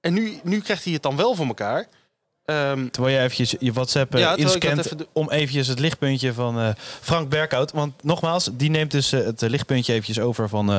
[0.00, 1.86] En nu, nu krijgt hij het dan wel voor elkaar.
[2.50, 6.58] Ehm, Terwijl je eventjes je WhatsApp eh, Ja, inscant even om eventjes het lichtpuntje van
[6.60, 6.68] eh,
[7.00, 7.72] Frank Berkhout.
[7.72, 10.78] Want nogmaals, die neemt dus eh, het lichtpuntje eventjes over van eh,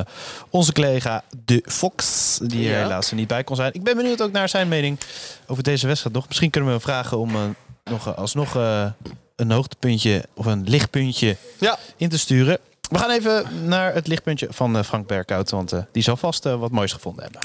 [0.50, 2.38] onze collega De Fox.
[2.42, 2.82] Die er Ja.
[2.82, 3.74] helaas er niet bij kon zijn.
[3.74, 4.98] Ik ben benieuwd ook naar zijn mening
[5.46, 6.26] over deze wedstrijd nog.
[6.28, 8.86] Misschien kunnen we hem vragen om nog, alsnog eh,
[9.36, 12.58] een hoogtepuntje of een lichtpuntje ja, in te sturen.
[12.90, 15.50] We gaan even naar het lichtpuntje van eh, Frank Berkhout.
[15.50, 17.40] Want die zal vast wat moois gevonden hebben.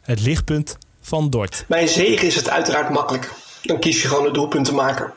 [0.00, 1.64] Het lichtpunt van Dort.
[1.68, 3.32] Bij een zege is het uiteraard makkelijk.
[3.62, 5.12] Dan kies je gewoon het doelpunt te maken.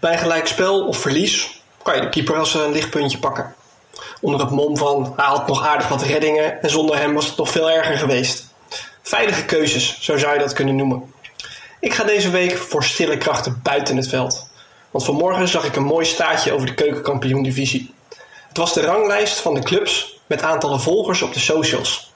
[0.00, 3.54] Bij een gelijk spel of verlies kan je de keeper als een lichtpuntje pakken.
[4.20, 7.36] Onder het mom van hij had nog aardig wat reddingen en zonder hem was het
[7.36, 8.46] nog veel erger geweest.
[9.02, 11.12] Veilige keuzes, zo zou je dat kunnen noemen.
[11.80, 14.48] Ik ga deze week voor stille krachten buiten het veld.
[14.90, 17.94] Want vanmorgen zag ik een mooi staartje over de keukenkampioen-divisie.
[18.48, 22.12] Het was de ranglijst van de clubs met aantallen volgers op de socials.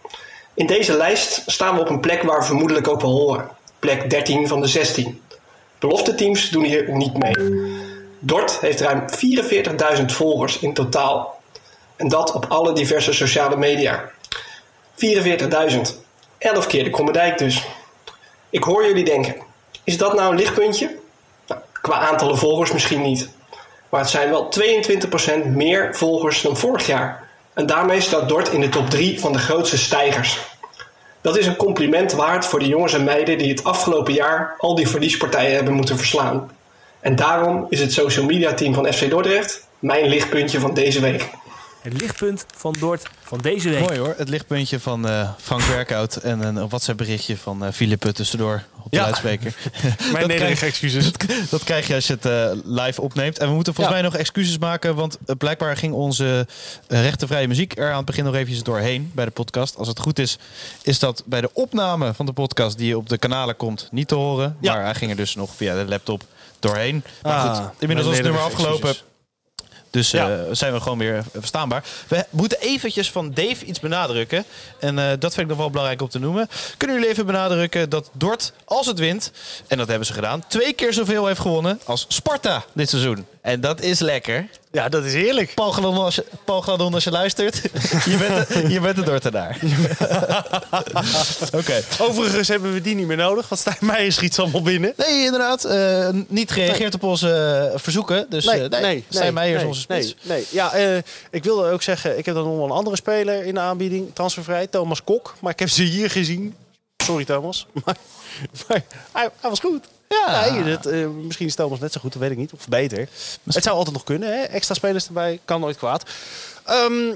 [0.59, 3.49] In deze lijst staan we op een plek waar we vermoedelijk ook wel horen.
[3.79, 5.23] Plek 13 van de 16.
[5.79, 7.35] Belofte teams doen hier niet mee.
[8.18, 9.05] Dort heeft ruim
[9.99, 11.40] 44.000 volgers in totaal.
[11.97, 14.11] En dat op alle diverse sociale media.
[14.94, 15.81] 44.000.
[16.38, 17.66] 11 keer de Krommerdijk dus.
[18.51, 19.35] Ik hoor jullie denken,
[19.85, 20.97] is dat nou een lichtpuntje?
[21.47, 23.29] Nou, qua aantallen volgers misschien niet.
[23.88, 24.53] Maar het zijn wel
[25.44, 27.28] 22% meer volgers dan vorig jaar.
[27.59, 30.38] En daarmee staat Dort in de top 3 van de grootste stijgers.
[31.21, 34.75] Dat is een compliment waard voor de jongens en meiden die het afgelopen jaar al
[34.75, 36.51] die verliespartijen hebben moeten verslaan.
[37.01, 41.31] En daarom is het social media team van FC Dordrecht mijn lichtpuntje van deze week.
[41.88, 43.81] Het lichtpunt van Dort van deze week.
[43.81, 48.12] Mooi hoor, het lichtpuntje van eh, Frank Berkhout en een WhatsApp berichtje van eh Philippe
[48.12, 49.03] tussendoor op de Ja.
[49.03, 49.55] luidspreker.
[50.12, 51.11] mijn nederige excuses.
[51.51, 53.38] Dat krijg je als je het eh, live opneemt.
[53.38, 54.03] En we moeten volgens Ja.
[54.03, 56.46] mij nog excuses maken, want blijkbaar ging onze
[56.88, 59.77] uh, rechtenvrije muziek er aan het begin nog eventjes doorheen bij de podcast.
[59.77, 60.38] Als het goed is,
[60.83, 64.14] is dat bij de opname van de podcast die op de kanalen komt niet te
[64.14, 64.57] horen.
[64.61, 64.74] Ja.
[64.74, 66.22] Maar hij ging er dus nog via de laptop
[66.59, 67.05] doorheen.
[67.22, 68.88] Maar Ah, goed, inmiddels is het nummer afgelopen.
[68.88, 69.07] excuses.
[69.98, 70.28] Dus Ja.
[70.30, 71.84] eh, zijn we gewoon weer verstaanbaar.
[72.08, 74.44] We moeten eventjes van Dave iets benadrukken.
[74.80, 76.48] En eh, dat vind ik nog wel belangrijk om te noemen.
[76.76, 79.30] Kunnen jullie even benadrukken dat Dort, als het wint...
[79.66, 80.44] en dat hebben ze gedaan...
[80.48, 83.26] twee keer zoveel heeft gewonnen als Sparta dit seizoen.
[83.48, 84.48] En dat is lekker.
[84.72, 85.54] Ja, dat is heerlijk.
[85.54, 87.62] Paul Gladon, als je, Paul Gladon, als je luistert...
[88.04, 89.58] je bent de, je bent de Dortenaar.
[91.52, 91.82] Oké.
[91.98, 94.92] Overigens hebben we die niet meer nodig, want Stijn Meijer schiet allemaal binnen.
[94.96, 95.64] Nee, inderdaad.
[95.64, 97.32] eh, niet gereageerd op onze
[97.72, 98.26] eh, verzoeken.
[98.28, 100.14] Dus eh, nee, Stijn Meijer is nee, onze spits.
[100.22, 100.46] Nee, nee.
[100.50, 100.96] Ja, eh,
[101.30, 104.14] ik wilde ook zeggen, ik heb dan nog wel een andere speler in de aanbieding,
[104.14, 105.34] transfervrij, Thomas Kok.
[105.40, 106.54] Maar ik heb ze hier gezien.
[107.04, 107.96] Sorry Thomas, maar,
[108.68, 108.82] maar
[109.12, 109.84] hij, hij was goed.
[110.09, 110.51] Ja.
[110.51, 112.53] Nee, dat, eh, misschien is Thomas net zo goed, dat weet ik niet.
[112.53, 113.09] Of beter.
[113.53, 114.42] Het zou altijd nog kunnen, hè?
[114.42, 116.11] Extra spelers erbij, kan nooit kwaad.
[116.64, 117.14] Ehm,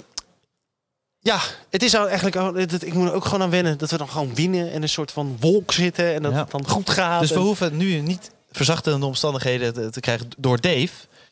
[1.19, 1.39] ja,
[1.71, 2.35] het is eigenlijk...
[2.83, 4.73] Ik moet er ook gewoon aan wennen dat we dan gewoon winnen...
[4.73, 6.39] en een soort van wolk zitten en dat Ja.
[6.39, 7.21] het dan goed gaat.
[7.21, 10.89] Dus we en- hoeven nu niet verzachtende omstandigheden te, te krijgen door Dave.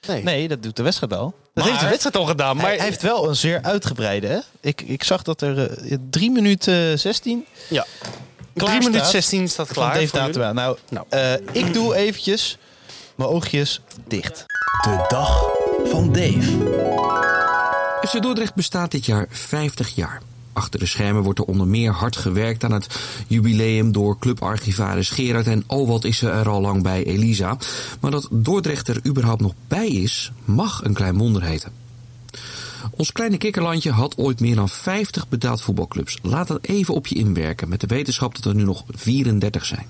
[0.06, 0.22] Nee.
[0.22, 1.34] Nee, dat doet de wedstrijd al.
[1.54, 2.56] dat heeft de wedstrijd al gedaan.
[2.56, 4.26] Maar hij heeft wel een zeer uitgebreide.
[4.26, 4.38] Hè?
[4.60, 7.86] Ik, ik zag dat er eh, 3 minuten 16 ja.
[8.60, 9.94] Klaar 3 minuten staat 16 staat van klaar.
[9.94, 10.16] Dave.
[10.16, 10.52] Datema.
[10.52, 11.06] Nou, Nou.
[11.08, 12.58] eh, ik doe eventjes
[13.14, 14.44] mijn oogjes dicht.
[14.82, 15.44] De dag
[15.84, 16.58] van Dave.
[18.08, 20.22] FC Dordrecht bestaat dit jaar 50 jaar.
[20.52, 22.86] Achter de schermen wordt er onder meer hard gewerkt aan het
[23.26, 27.56] jubileum door clubarchivaris Gerard en oh wat is ze er al lang bij Elisa.
[28.00, 31.72] Maar dat Dordrecht er überhaupt nog bij is, mag een klein wonder heten.
[32.90, 36.18] Ons kleine kikkerlandje had ooit meer dan 50 betaald voetbalclubs.
[36.22, 39.86] Laat dat even op je inwerken met de wetenschap dat er nu nog 34 zijn.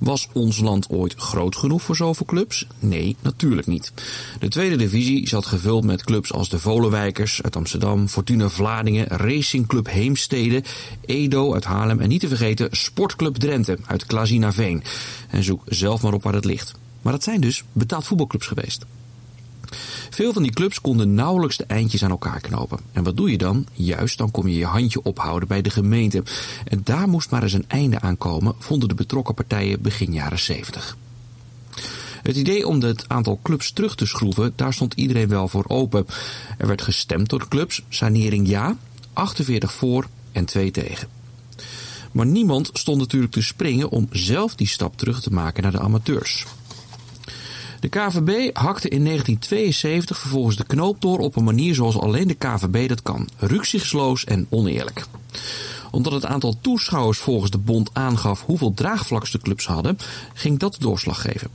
[0.00, 2.66] Was ons land ooit groot genoeg voor zoveel clubs?
[2.78, 3.92] Nee, natuurlijk niet.
[4.38, 9.66] De tweede divisie zat gevuld met clubs als de Volenwijkers uit Amsterdam, Fortuna Vlaardingen, Racing
[9.66, 10.62] Club Heemstede,
[11.06, 14.82] Edo uit Haarlem en niet te vergeten Sportclub Drenthe uit Klazinaveen.
[15.28, 16.74] En zoek zelf maar op waar het ligt.
[17.02, 18.84] Maar dat zijn dus betaald voetbalclubs geweest.
[20.10, 22.78] Veel van die clubs konden nauwelijks de eindjes aan elkaar knopen.
[22.92, 23.66] En wat doe je dan?
[23.72, 26.22] Juist, dan kom je je handje ophouden bij de gemeente.
[26.64, 30.38] En daar moest maar eens een einde aan komen, vonden de betrokken partijen begin jaren
[30.38, 30.96] 70.
[32.22, 36.06] Het idee om het aantal clubs terug te schroeven, daar stond iedereen wel voor open.
[36.58, 38.76] Er werd gestemd door de clubs, sanering ja,
[39.12, 41.08] 48 voor en 2 tegen.
[42.12, 45.80] Maar niemand stond natuurlijk te springen om zelf die stap terug te maken naar de
[45.80, 46.46] amateurs.
[47.80, 52.34] De KVB hakte in 1972 vervolgens de knoop door op een manier zoals alleen de
[52.34, 53.28] KVB dat kan.
[53.36, 55.04] Rücksichtsloos en oneerlijk.
[55.90, 59.96] Omdat het aantal toeschouwers volgens de bond aangaf hoeveel draagvlaks de clubs hadden,
[60.34, 61.50] ging dat doorslag geven.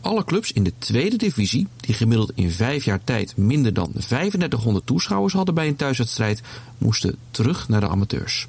[0.00, 4.86] Alle clubs in de tweede divisie, die gemiddeld in vijf jaar tijd minder dan 3500
[4.86, 6.42] toeschouwers hadden bij een thuiswedstrijd,
[6.78, 8.46] moesten terug naar de amateurs.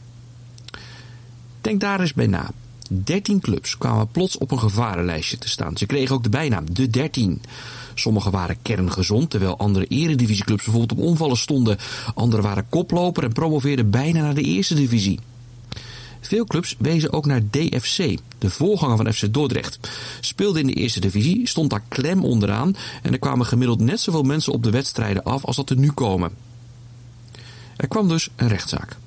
[1.62, 2.52] Denk daar eens bij na.
[2.90, 5.78] 13 clubs kwamen plots op een gevarenlijstje te staan.
[5.78, 7.42] Ze kregen ook de bijnaam de 13.
[7.94, 11.78] Sommige waren kerngezond, terwijl andere eredivisieclubs bijvoorbeeld op omvallen stonden.
[12.16, 15.20] Andere waren koploper en promoveerden bijna naar de eerste divisie.
[16.22, 19.90] Veel clubs wezen ook naar DFC, de voorganger van FC Dordrecht.
[20.20, 24.24] Speelde in de eerste divisie, stond daar klem onderaan en er kwamen gemiddeld net zoveel
[24.24, 26.32] mensen op de wedstrijden af als dat er nu komen.
[27.76, 28.98] Er kwam dus een rechtszaak.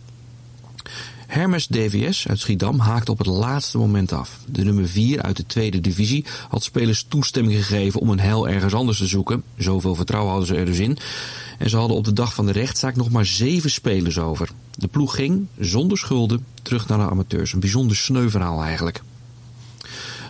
[1.33, 4.39] Hermes DVS uit Schiedam haakte op het laatste moment af.
[4.47, 8.75] De nummer 4 uit de tweede divisie had spelers toestemming gegeven om een heil ergens
[8.75, 9.43] anders te zoeken.
[9.57, 10.99] Zoveel vertrouwen hadden ze er dus in.
[11.59, 14.49] En ze hadden op de dag van de rechtszaak nog maar zeven spelers over.
[14.77, 17.53] De ploeg ging, zonder schulden, terug naar de amateurs.
[17.53, 19.03] Een bijzonder sneu verhaal eigenlijk.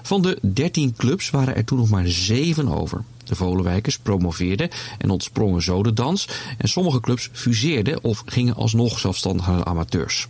[0.02, 3.04] Van de 13 clubs waren er toen nog maar 7 over.
[3.24, 6.28] De Volenwijkers promoveerden en ontsprongen zo de dans.
[6.58, 10.28] En sommige clubs fuseerden of gingen alsnog zelfstandig naar de amateurs.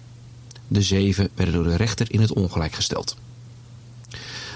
[0.73, 3.17] De zeven werden door de rechter in het ongelijk gesteld.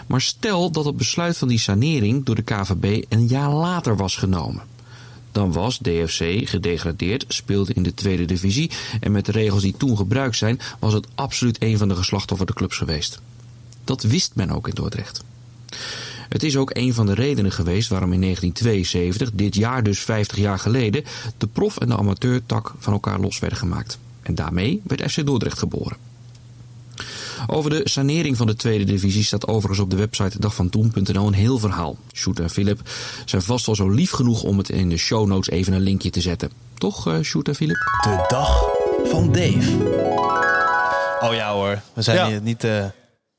[0.07, 4.17] Maar stel dat het besluit van die sanering door de KVB een jaar later was
[4.17, 4.63] genomen.
[5.33, 9.97] Dan was DFC gedegradeerd, speelde in de tweede divisie en met de regels die toen
[9.97, 13.21] gebruikt zijn, was het absoluut een van de geslachtofferde clubs geweest.
[13.85, 15.25] Dat wist men ook in Dordrecht.
[16.29, 20.39] Het is ook een van de redenen geweest waarom in 1972, dit jaar dus 50
[20.39, 21.05] jaar geleden,
[21.39, 23.99] de prof en de amateurtak van elkaar los werden gemaakt.
[24.27, 25.97] En daarmee werd FC Dordrecht geboren.
[27.47, 31.59] Over de sanering van de tweede divisie staat overigens op de website dagvantoen.nl een heel
[31.59, 31.97] verhaal.
[32.13, 32.81] Sjoerd en Philip
[33.25, 36.11] zijn vast wel zo lief genoeg om het in de show notes even een linkje
[36.11, 36.51] te zetten.
[36.79, 37.77] Toch, eh Sjoerd en Philip?
[38.03, 38.65] De dag
[39.05, 39.77] van Dave.
[41.21, 42.27] Oh ja hoor, we zijn Ja.
[42.29, 42.85] hier niet eh,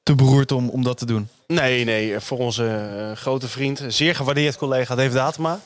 [0.04, 1.28] te beroerd om, om dat te doen.
[1.48, 5.60] Nee, nee, voor onze eh, grote vriend, zeer gewaardeerd collega Dave Datema.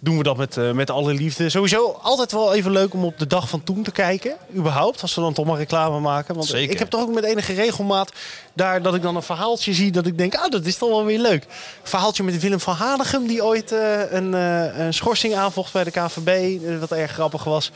[0.00, 1.48] Doen we dat met, eh, met alle liefde.
[1.48, 4.36] Sowieso altijd wel even leuk om op de dag van toen te kijken.
[4.54, 6.34] Überhaupt, als we dan toch maar reclame maken.
[6.34, 6.72] Want Zeker.
[6.72, 8.12] ik heb toch ook met enige regelmaat
[8.52, 9.92] daar dat ik dan een verhaaltje zie.
[9.92, 11.46] Dat ik denk, ah, dat is toch wel weer leuk.
[11.82, 13.26] Verhaaltje met Willem van Hanegem.
[13.26, 16.60] Die ooit eh, een, eh, een schorsing aanvocht bij de KVB.
[16.80, 17.70] wat erg grappig was.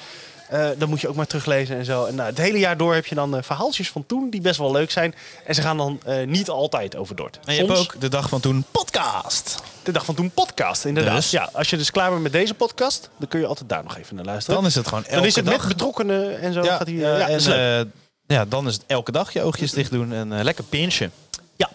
[0.48, 2.04] Eh dat moet je ook maar teruglezen en zo.
[2.04, 4.58] En nou, het hele jaar door heb je dan eh, verhaaltjes van toen die best
[4.58, 5.14] wel leuk zijn.
[5.44, 7.38] En ze gaan dan eh, niet altijd over Dort.
[7.44, 9.62] En je hebt ook de dag van toen podcast.
[9.82, 11.16] De dag van toen podcast, inderdaad.
[11.16, 11.30] Dus?
[11.30, 13.96] Ja, als je dus klaar bent met deze podcast, dan kun je altijd daar nog
[13.98, 14.61] even naar luisteren.
[14.61, 15.58] Dan is het gewoon elke Dan is het dag.
[15.58, 16.62] met betrokkenen en zo.
[16.62, 17.92] ja, gaat hij, ja, ja, en,
[18.26, 21.12] ja, dan is het elke dag je oogjes dicht doen en lekker pinchen.
[21.56, 21.70] ja,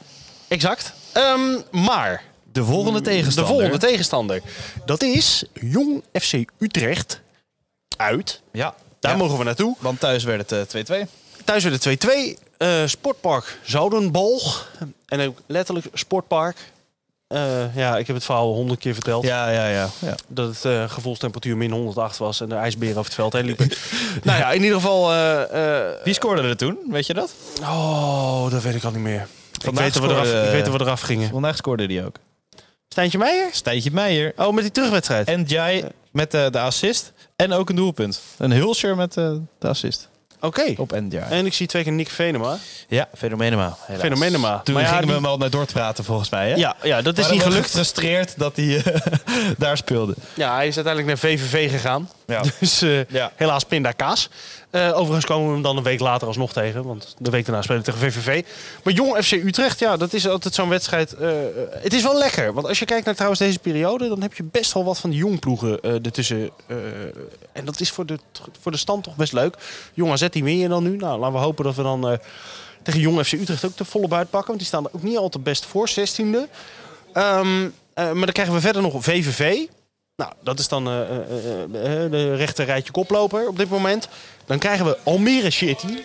[0.47, 0.93] exact.
[1.13, 1.39] Ehm,
[1.71, 3.53] maar De volgende de tegenstander.
[3.53, 4.41] volgende tegenstander,
[4.85, 7.21] dat is Jong FC Utrecht
[7.97, 8.41] uit.
[8.51, 9.17] Ja, Daar ja.
[9.17, 9.75] mogen we naartoe.
[9.79, 11.09] Want thuis werd het eh, 2-2.
[11.45, 12.09] Thuis werd het 2-2.
[12.57, 14.69] Eh, Sportpark Zoudenbalg.
[15.07, 16.57] En ook letterlijk sportpark.
[17.27, 19.23] Eh, ja, ik heb het verhaal honderd keer verteld.
[19.23, 19.89] Ja, ja, ja.
[19.99, 20.15] ja.
[20.27, 23.69] Dat het eh, gevoelstemperatuur min 108 was en de ijsberen over het veld heen liepen.
[24.23, 25.11] nou ja, in ieder geval...
[25.11, 26.77] eh, eh, Wie scoorde er toen?
[26.89, 27.33] Weet je dat?
[27.61, 29.27] oh, dat weet ik al niet meer.
[29.53, 31.29] Ik Vandaag weet, dat we eraf, scoorde, ik weet eh, dat we eraf gingen.
[31.29, 32.15] Vandaag scoorde die ook.
[32.93, 33.47] Stijntje Meijer?
[33.51, 34.33] Stijntje Meijer.
[34.37, 35.27] Oh, met die terugwedstrijd.
[35.27, 37.11] En Jai met eh, de assist.
[37.35, 38.21] En ook een doelpunt.
[38.37, 40.09] Een Hulscher met eh, de assist.
[40.41, 40.73] Oké.
[40.77, 41.31] Op Endjaar.
[41.31, 42.57] En ik zie twee keer Nick Venema.
[42.87, 43.77] Ja, Fenomenema.
[43.85, 44.01] helaas.
[44.01, 44.59] Fenomenema.
[44.63, 46.49] Toen Maar ja, gingen die- we hem al naar Dort praten volgens mij.
[46.49, 46.55] Hè?
[46.55, 47.65] Ja, ja, dat is niet gelukt.
[47.65, 49.01] gefrustreerd dat hij eh,
[49.57, 50.13] daar speelde.
[50.33, 52.09] Ja, hij is uiteindelijk naar VVV gegaan.
[52.33, 52.43] Ja.
[52.59, 53.31] Dus Ja.
[53.35, 54.29] helaas pindakaas.
[54.69, 56.83] Eh overigens komen we hem dan een week later alsnog tegen.
[56.83, 58.43] Want de week daarna spelen we tegen VVV.
[58.83, 61.13] Maar Jong FC Utrecht, ja, dat is altijd zo'n wedstrijd.
[61.13, 61.29] eh,
[61.71, 62.53] het is wel lekker.
[62.53, 64.07] Want als je kijkt naar trouwens deze periode...
[64.07, 66.49] dan heb je best wel wat van die jongploegen ertussen.
[67.53, 68.19] en dat is voor de,
[68.61, 69.55] voor de stand toch best leuk.
[69.93, 70.95] Jong AZ, die je dan nu.
[70.97, 72.19] Nou, laten we hopen dat we dan...
[72.83, 74.47] tegen Jong FC Utrecht ook de volle buit pakken.
[74.47, 76.49] Want die staan er ook niet al te best voor, 16e.
[77.13, 79.65] Ehm, eh, maar dan krijgen we verder nog VVV.
[80.15, 84.07] Nou, dat is dan eh, eh, eh, de rechter rijtje koploper op dit moment.
[84.45, 86.01] Dan krijgen we Almere City.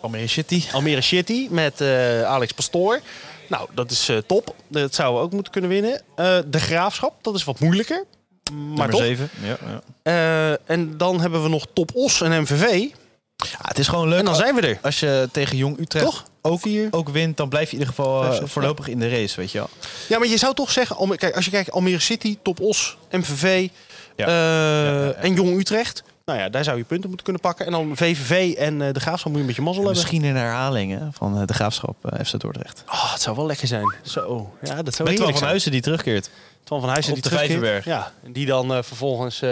[0.00, 0.62] Almere City.
[0.72, 1.80] Almere City met
[2.24, 3.00] Alex Pastoor.
[3.48, 4.54] Nou, dat is top.
[4.68, 6.02] Dat zouden we ook moeten kunnen winnen.
[6.50, 8.04] De Graafschap, dat is wat moeilijker.
[8.52, 9.00] Maar Nummer top.
[9.00, 9.30] 7.
[9.42, 9.56] Ja,
[10.02, 10.58] ja.
[10.66, 12.88] En dan hebben we nog Top Os en MVV.
[13.36, 14.18] Ja, het is gewoon leuk.
[14.18, 14.78] En dan zijn we er.
[14.82, 16.24] Als je tegen Jong Utrecht Toch?
[16.50, 19.52] Ook, ook wint, dan blijf je in ieder geval eh, voorlopig in de race, weet
[19.52, 19.68] je wel.
[20.08, 23.68] Ja, maar je zou toch zeggen, kijk, als je kijkt Almere City, Top Os, MVV
[24.16, 24.26] Ja.
[24.26, 26.02] eh, ja, en Jong Utrecht.
[26.24, 27.66] Nou ja, daar zou je punten moeten kunnen pakken.
[27.66, 30.00] En dan VVV en eh, de Graafschap moet je een beetje mazzel hebben.
[30.02, 32.82] Misschien een herhaling hè, van de graafschap FC Dordrecht.
[32.88, 33.94] Oh, het zou wel lekker zijn.
[34.02, 35.42] Zo, ja, dat zou Met Twan van.
[35.48, 36.30] Huizen die terugkeert.
[36.64, 37.60] Twan van Huizen Op die de terugkeert.
[37.60, 37.84] Vijverberg.
[37.84, 39.42] Ja, en die dan vervolgens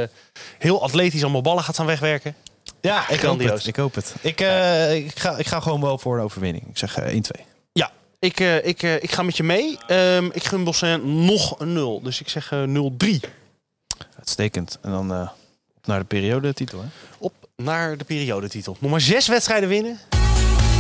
[0.59, 2.35] heel atletisch allemaal ballen gaat staan wegwerken.
[2.85, 3.67] Ja, ik hoop het.
[3.67, 4.15] Ik hoop het.
[4.21, 6.67] Ik, eh, ik, ga, ik ga gewoon wel voor een overwinning.
[6.69, 7.41] Ik zeg eh, 1-2.
[7.73, 9.79] Ja, ik, eh, ik, eh, ik ga met je mee.
[9.87, 12.01] Ehm, ik gun Bossen nog een 0.
[12.03, 13.21] Dus ik zeg eh 0-3.
[14.19, 14.79] Uitstekend.
[14.83, 15.29] En dan eh,
[15.77, 16.81] op naar de periodetitel.
[16.81, 16.87] Hè?
[17.19, 18.77] Op naar de periodetitel.
[18.81, 19.99] Nog maar zes wedstrijden winnen.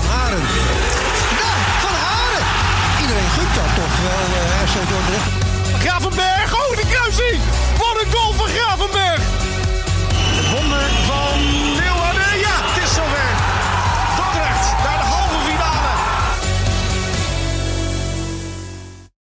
[0.06, 0.40] Haren.
[0.40, 1.52] Ja,
[1.84, 2.46] van Haren.
[3.00, 5.30] Iedereen gunt dat toch wel, eh RC Dordrecht.
[5.84, 6.34] Gravenberg!